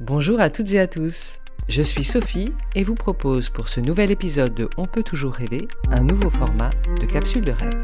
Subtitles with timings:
[0.00, 1.38] Bonjour à toutes et à tous.
[1.68, 5.68] Je suis Sophie et vous propose pour ce nouvel épisode de On peut toujours rêver
[5.90, 7.82] un nouveau format de capsule de rêve.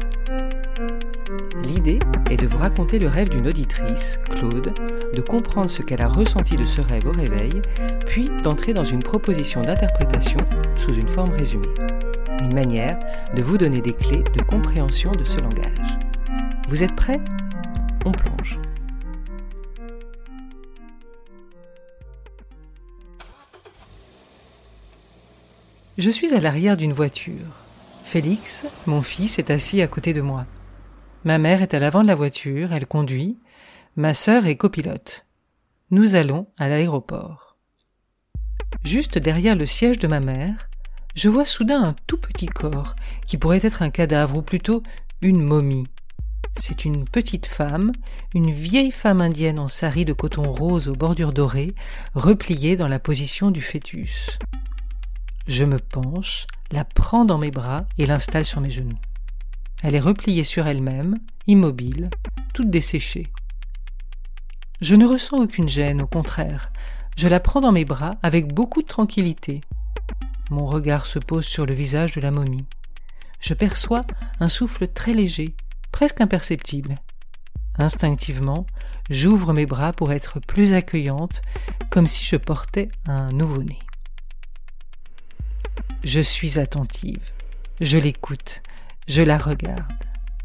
[1.63, 1.99] L'idée
[2.31, 4.73] est de vous raconter le rêve d'une auditrice, Claude,
[5.13, 7.61] de comprendre ce qu'elle a ressenti de ce rêve au réveil,
[8.07, 10.39] puis d'entrer dans une proposition d'interprétation
[10.77, 11.69] sous une forme résumée.
[12.39, 12.97] Une manière
[13.35, 15.77] de vous donner des clés de compréhension de ce langage.
[16.69, 17.21] Vous êtes prêts?
[18.03, 18.57] On plonge.
[25.99, 27.57] Je suis à l'arrière d'une voiture.
[28.05, 30.45] Félix, mon fils, est assis à côté de moi.
[31.25, 33.37] Ma mère est à l'avant de la voiture, elle conduit.
[33.97, 35.25] Ma sœur est copilote.
[35.91, 37.57] Nous allons à l'aéroport.
[38.85, 40.69] Juste derrière le siège de ma mère,
[41.15, 42.95] je vois soudain un tout petit corps,
[43.27, 44.81] qui pourrait être un cadavre ou plutôt
[45.21, 45.87] une momie.
[46.61, 47.91] C'est une petite femme,
[48.33, 51.75] une vieille femme indienne en sari de coton rose aux bordures dorées,
[52.15, 54.39] repliée dans la position du fœtus.
[55.49, 58.99] Je me penche, la prends dans mes bras et l'installe sur mes genoux.
[59.81, 62.11] Elle est repliée sur elle-même, immobile,
[62.53, 63.25] toute desséchée.
[64.79, 66.71] Je ne ressens aucune gêne, au contraire.
[67.17, 69.61] Je la prends dans mes bras avec beaucoup de tranquillité.
[70.51, 72.67] Mon regard se pose sur le visage de la momie.
[73.41, 74.05] Je perçois
[74.39, 75.55] un souffle très léger,
[75.91, 76.99] presque imperceptible.
[77.79, 78.67] Instinctivement,
[79.09, 81.41] j'ouvre mes bras pour être plus accueillante,
[81.89, 83.79] comme si je portais un nouveau-né.
[86.03, 87.21] Je suis attentive.
[87.81, 88.61] Je l'écoute.
[89.07, 89.91] Je la regarde.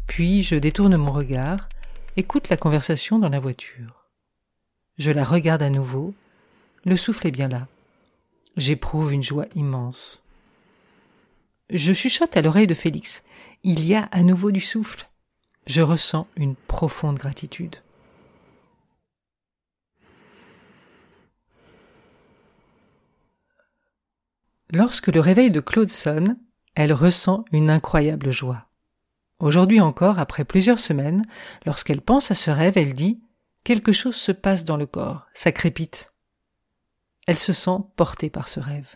[0.05, 1.69] Puis je détourne mon regard,
[2.17, 4.05] écoute la conversation dans la voiture.
[4.97, 6.13] Je la regarde à nouveau.
[6.83, 7.67] Le souffle est bien là.
[8.57, 10.23] J'éprouve une joie immense.
[11.69, 13.23] Je chuchote à l'oreille de Félix.
[13.63, 15.07] Il y a à nouveau du souffle.
[15.67, 17.77] Je ressens une profonde gratitude.
[24.75, 26.37] Lorsque le réveil de Claude sonne,
[26.75, 28.67] elle ressent une incroyable joie.
[29.39, 31.23] Aujourd'hui encore, après plusieurs semaines,
[31.65, 33.21] lorsqu'elle pense à ce rêve, elle dit
[33.63, 36.13] Quelque chose se passe dans le corps, ça crépite.
[37.25, 38.89] Elle se sent portée par ce rêve.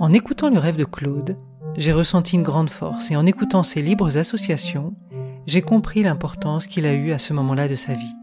[0.00, 1.36] En écoutant le rêve de Claude,
[1.76, 4.96] j'ai ressenti une grande force et en écoutant ses libres associations,
[5.44, 8.17] j'ai compris l'importance qu'il a eue à ce moment-là de sa vie.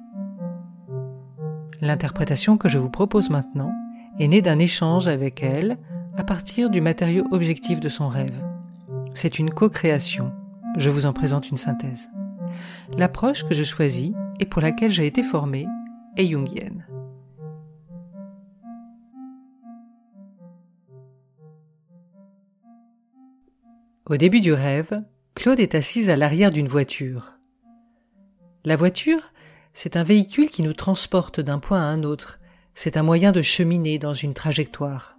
[1.82, 3.74] L'interprétation que je vous propose maintenant
[4.20, 5.78] est née d'un échange avec elle
[6.18, 8.42] à partir du matériau objectif de son rêve.
[9.14, 10.32] C'est une co-création.
[10.78, 12.10] Je vous en présente une synthèse.
[12.98, 15.68] L'approche que je choisis et pour laquelle j'ai été formée
[16.18, 16.86] est jungienne.
[24.08, 25.02] Au début du rêve,
[25.34, 27.34] Claude est assise à l'arrière d'une voiture.
[28.64, 29.22] La voiture
[29.76, 32.40] c'est un véhicule qui nous transporte d'un point à un autre,
[32.74, 35.18] c'est un moyen de cheminer dans une trajectoire.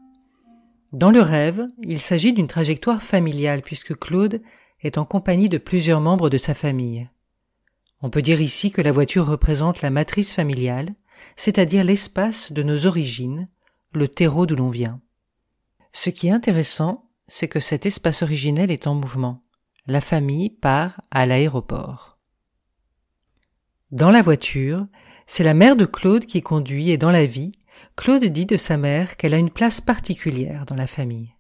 [0.93, 4.41] Dans le rêve, il s'agit d'une trajectoire familiale puisque Claude
[4.81, 7.09] est en compagnie de plusieurs membres de sa famille.
[8.01, 10.95] On peut dire ici que la voiture représente la matrice familiale,
[11.37, 13.49] c'est-à-dire l'espace de nos origines,
[13.93, 15.01] le terreau d'où l'on vient.
[15.93, 19.43] Ce qui est intéressant, c'est que cet espace originel est en mouvement.
[19.87, 22.16] La famille part à l'aéroport.
[23.97, 24.87] Dans la voiture,
[25.27, 27.53] c'est la mère de Claude qui conduit et dans la vie,
[27.97, 31.31] Claude dit de sa mère qu'elle a une place particulière dans la famille.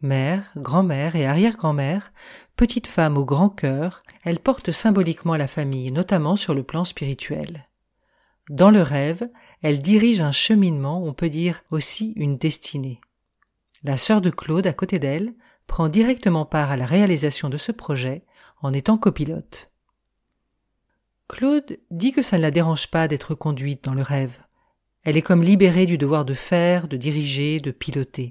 [0.00, 2.14] Mère, grand-mère et arrière-grand-mère,
[2.56, 7.68] petite femme au grand cœur, elle porte symboliquement la famille, notamment sur le plan spirituel.
[8.48, 9.28] Dans le rêve,
[9.60, 13.02] elle dirige un cheminement, on peut dire aussi une destinée.
[13.84, 15.34] La sœur de Claude, à côté d'elle,
[15.66, 18.24] prend directement part à la réalisation de ce projet
[18.62, 19.71] en étant copilote.
[21.32, 24.38] Claude dit que ça ne la dérange pas d'être conduite dans le rêve.
[25.02, 28.28] Elle est comme libérée du devoir de faire, de diriger, de piloter.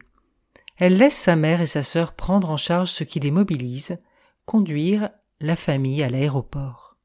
[0.78, 3.98] Elle laisse sa mère et sa sœur prendre en charge ce qui les mobilise,
[4.46, 5.10] conduire
[5.40, 6.96] la famille à l'aéroport.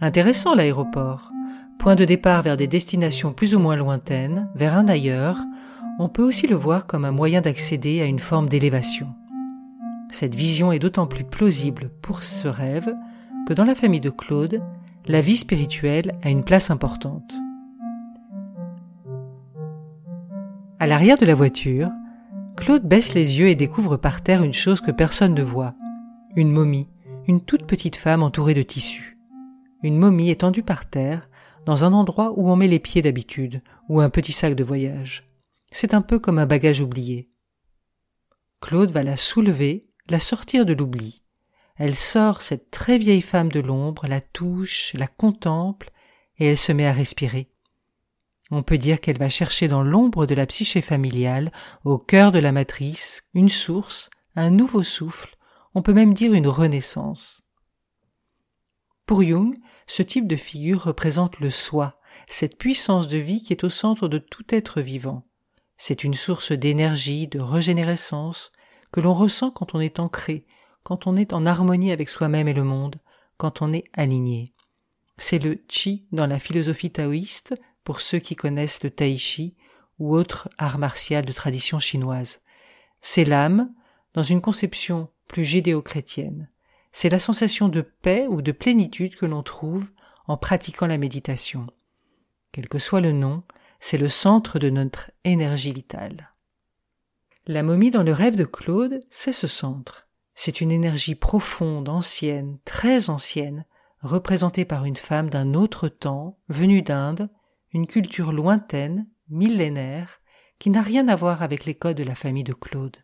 [0.00, 1.28] Intéressant l'aéroport.
[1.80, 5.38] Point de départ vers des destinations plus ou moins lointaines, vers un ailleurs,
[5.98, 9.08] on peut aussi le voir comme un moyen d'accéder à une forme d'élévation.
[10.10, 12.94] Cette vision est d'autant plus plausible pour ce rêve
[13.54, 14.62] dans la famille de Claude,
[15.06, 17.32] la vie spirituelle a une place importante.
[20.78, 21.90] À l'arrière de la voiture,
[22.56, 25.74] Claude baisse les yeux et découvre par terre une chose que personne ne voit.
[26.36, 26.88] Une momie,
[27.26, 29.18] une toute petite femme entourée de tissus.
[29.82, 31.28] Une momie étendue par terre,
[31.66, 35.28] dans un endroit où on met les pieds d'habitude, ou un petit sac de voyage.
[35.72, 37.30] C'est un peu comme un bagage oublié.
[38.60, 41.22] Claude va la soulever, la sortir de l'oubli.
[41.80, 45.90] Elle sort cette très vieille femme de l'ombre, la touche, la contemple,
[46.38, 47.48] et elle se met à respirer.
[48.50, 51.50] On peut dire qu'elle va chercher dans l'ombre de la psyché familiale,
[51.84, 55.34] au cœur de la matrice, une source, un nouveau souffle,
[55.74, 57.40] on peut même dire une renaissance.
[59.06, 59.56] Pour Jung,
[59.86, 61.98] ce type de figure représente le soi,
[62.28, 65.26] cette puissance de vie qui est au centre de tout être vivant.
[65.78, 68.52] C'est une source d'énergie, de régénérescence,
[68.92, 70.44] que l'on ressent quand on est ancré,
[70.82, 72.96] quand on est en harmonie avec soi-même et le monde,
[73.36, 74.52] quand on est aligné.
[75.18, 77.54] C'est le chi dans la philosophie taoïste,
[77.84, 79.54] pour ceux qui connaissent le tai chi
[79.98, 82.40] ou autre art martial de tradition chinoise.
[83.00, 83.72] C'est l'âme,
[84.14, 86.48] dans une conception plus judéo-chrétienne.
[86.92, 89.88] C'est la sensation de paix ou de plénitude que l'on trouve
[90.26, 91.66] en pratiquant la méditation.
[92.52, 93.42] Quel que soit le nom,
[93.78, 96.30] c'est le centre de notre énergie vitale.
[97.46, 100.08] La momie dans le rêve de Claude, c'est ce centre.
[100.42, 103.66] C'est une énergie profonde, ancienne, très ancienne,
[104.00, 107.28] représentée par une femme d'un autre temps, venue d'Inde,
[107.74, 110.22] une culture lointaine, millénaire,
[110.58, 112.96] qui n'a rien à voir avec les codes de la famille de Claude.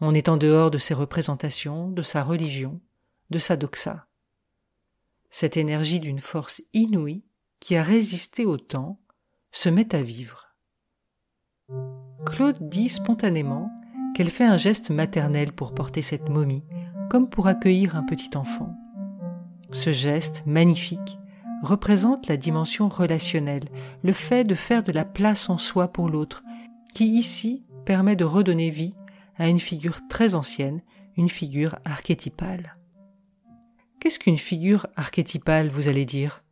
[0.00, 2.80] On est en dehors de ses représentations, de sa religion,
[3.30, 4.06] de sa doxa.
[5.30, 7.24] Cette énergie d'une force inouïe
[7.58, 9.00] qui a résisté au temps
[9.50, 10.54] se met à vivre.
[12.24, 13.68] Claude dit spontanément
[14.18, 16.64] qu'elle fait un geste maternel pour porter cette momie,
[17.08, 18.76] comme pour accueillir un petit enfant.
[19.70, 21.20] Ce geste magnifique
[21.62, 23.68] représente la dimension relationnelle,
[24.02, 26.42] le fait de faire de la place en soi pour l'autre,
[26.94, 28.96] qui ici permet de redonner vie
[29.36, 30.82] à une figure très ancienne,
[31.16, 32.76] une figure archétypale.
[34.00, 36.42] Qu'est-ce qu'une figure archétypale, vous allez dire?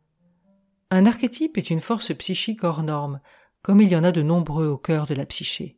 [0.89, 3.19] Un archétype est une force psychique hors norme,
[3.61, 5.76] comme il y en a de nombreux au cœur de la psyché.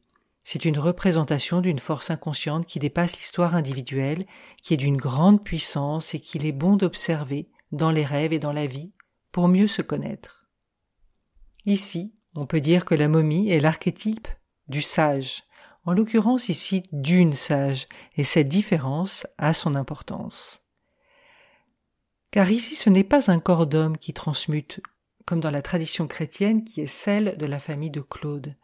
[0.52, 4.26] C'est une représentation d'une force inconsciente qui dépasse l'histoire individuelle,
[4.64, 8.52] qui est d'une grande puissance et qu'il est bon d'observer dans les rêves et dans
[8.52, 8.92] la vie
[9.32, 10.48] pour mieux se connaître.
[11.68, 14.28] Ici, on peut dire que la momie est l'archétype
[14.68, 15.44] du sage,
[15.86, 17.88] en l'occurrence ici d'une sage,
[18.18, 20.64] et cette différence a son importance.
[22.32, 24.82] Car ici ce n'est pas un corps d'homme qui transmute,
[25.28, 28.56] comme dans la tradition chrétienne qui est celle de la famille de Claude.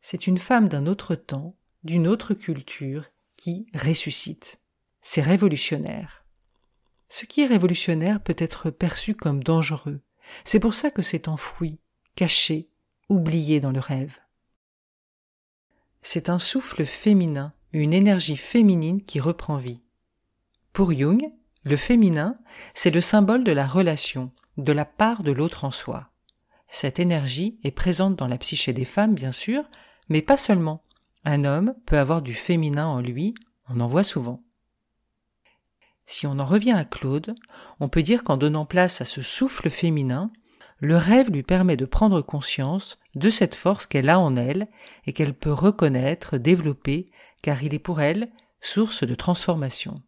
[0.00, 3.06] C'est une femme d'un autre temps, d'une autre culture,
[3.36, 4.60] qui ressuscite.
[5.02, 6.24] C'est révolutionnaire.
[7.08, 10.00] Ce qui est révolutionnaire peut être perçu comme dangereux.
[10.44, 11.78] C'est pour ça que c'est enfoui,
[12.14, 12.68] caché,
[13.08, 14.18] oublié dans le rêve
[16.02, 19.82] c'est un souffle féminin, une énergie féminine qui reprend vie.
[20.72, 21.30] Pour Jung,
[21.64, 22.34] le féminin,
[22.74, 26.10] c'est le symbole de la relation, de la part de l'autre en soi.
[26.68, 29.64] Cette énergie est présente dans la psyché des femmes, bien sûr,
[30.10, 30.82] mais pas seulement.
[31.24, 33.34] Un homme peut avoir du féminin en lui,
[33.70, 34.42] on en voit souvent.
[36.04, 37.34] Si on en revient à Claude,
[37.78, 40.32] on peut dire qu'en donnant place à ce souffle féminin,
[40.78, 44.68] le rêve lui permet de prendre conscience de cette force qu'elle a en elle
[45.06, 47.06] et qu'elle peut reconnaître, développer,
[47.42, 50.02] car il est pour elle source de transformation.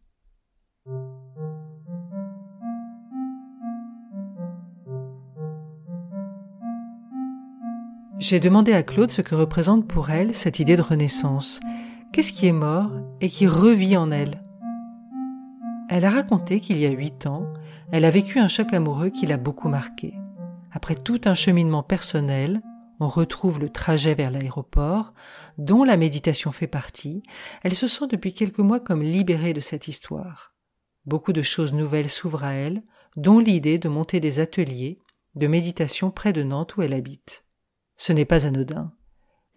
[8.23, 11.59] J'ai demandé à Claude ce que représente pour elle cette idée de renaissance.
[12.13, 12.89] Qu'est-ce qui est mort
[13.19, 14.41] et qui revit en elle?
[15.89, 17.51] Elle a raconté qu'il y a huit ans,
[17.91, 20.13] elle a vécu un choc amoureux qui l'a beaucoup marqué.
[20.71, 22.61] Après tout un cheminement personnel,
[23.01, 25.13] on retrouve le trajet vers l'aéroport,
[25.57, 27.23] dont la méditation fait partie,
[27.61, 30.53] elle se sent depuis quelques mois comme libérée de cette histoire.
[31.05, 32.83] Beaucoup de choses nouvelles s'ouvrent à elle,
[33.17, 35.01] dont l'idée de monter des ateliers
[35.35, 37.43] de méditation près de Nantes où elle habite.
[37.97, 38.91] Ce n'est pas anodin.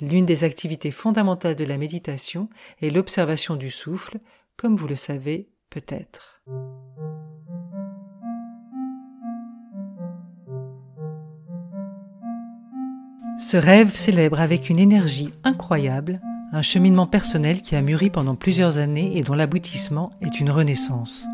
[0.00, 2.48] L'une des activités fondamentales de la méditation
[2.82, 4.18] est l'observation du souffle,
[4.56, 6.42] comme vous le savez peut-être.
[13.38, 16.20] Ce rêve célèbre avec une énergie incroyable
[16.52, 21.24] un cheminement personnel qui a mûri pendant plusieurs années et dont l'aboutissement est une renaissance.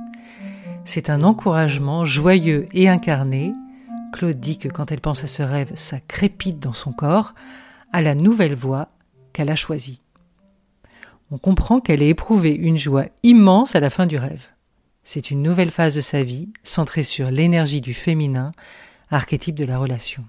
[0.85, 3.53] C'est un encouragement joyeux et incarné.
[4.13, 7.35] Claude dit que quand elle pense à ce rêve, ça crépite dans son corps,
[7.93, 8.89] à la nouvelle voie
[9.33, 10.01] qu'elle a choisie.
[11.31, 14.47] On comprend qu'elle ait éprouvé une joie immense à la fin du rêve.
[15.03, 18.53] C'est une nouvelle phase de sa vie, centrée sur l'énergie du féminin,
[19.11, 20.25] archétype de la relation.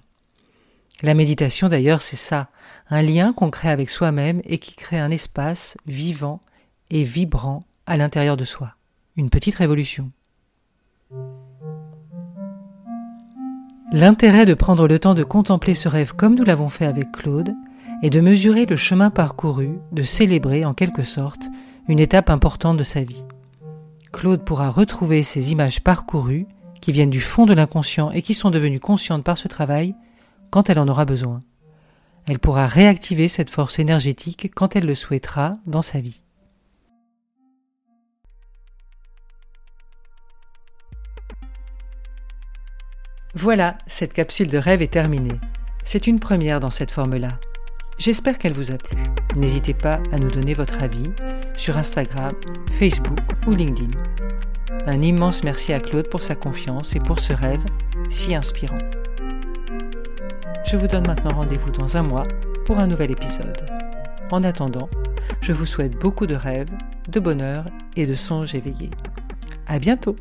[1.02, 2.48] La méditation d'ailleurs c'est ça,
[2.88, 6.40] un lien qu'on crée avec soi-même et qui crée un espace vivant
[6.90, 8.74] et vibrant à l'intérieur de soi.
[9.16, 10.10] Une petite révolution.
[13.94, 17.54] L'intérêt de prendre le temps de contempler ce rêve comme nous l'avons fait avec Claude
[18.02, 21.44] est de mesurer le chemin parcouru, de célébrer en quelque sorte
[21.86, 23.24] une étape importante de sa vie.
[24.12, 26.48] Claude pourra retrouver ces images parcourues
[26.80, 29.94] qui viennent du fond de l'inconscient et qui sont devenues conscientes par ce travail
[30.50, 31.44] quand elle en aura besoin.
[32.26, 36.23] Elle pourra réactiver cette force énergétique quand elle le souhaitera dans sa vie.
[43.36, 45.40] Voilà, cette capsule de rêve est terminée.
[45.84, 47.40] C'est une première dans cette forme-là.
[47.98, 48.96] J'espère qu'elle vous a plu.
[49.34, 51.10] N'hésitez pas à nous donner votre avis
[51.56, 52.32] sur Instagram,
[52.78, 53.90] Facebook ou LinkedIn.
[54.86, 57.64] Un immense merci à Claude pour sa confiance et pour ce rêve
[58.08, 58.78] si inspirant.
[60.64, 62.28] Je vous donne maintenant rendez-vous dans un mois
[62.66, 63.66] pour un nouvel épisode.
[64.30, 64.88] En attendant,
[65.40, 66.70] je vous souhaite beaucoup de rêves,
[67.08, 67.64] de bonheur
[67.96, 68.90] et de songes éveillés.
[69.66, 70.16] À bientôt!